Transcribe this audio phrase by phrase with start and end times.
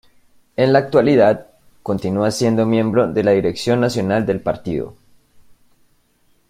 [0.55, 1.49] En la actualidad,
[1.83, 4.95] continúa siendo Miembro de la Dirección Nacional del partido.